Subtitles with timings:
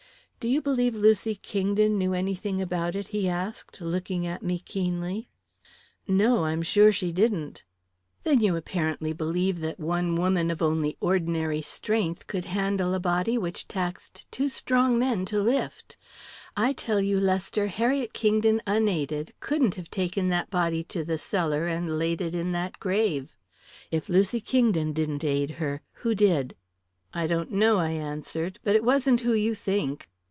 [0.41, 5.29] "Do you believe Lucy Kingdon knew anything about it?" he asked, looking at me keenly.
[6.07, 7.63] "No I'm sure she didn't."
[8.23, 13.37] "Then you apparently believe that one woman of only ordinary strength could handle a body
[13.37, 15.95] which taxed two strong men to lift!
[16.57, 21.67] I tell you, Lester, Harriet Kingdon unaided couldn't have taken that body to the cellar
[21.67, 23.35] and laid it in that grave.
[23.91, 26.55] If Lucy Kingdon didn't aid her, who did?"
[27.13, 28.57] "I don't know," I answered.
[28.63, 30.07] "But it wasn't who you think."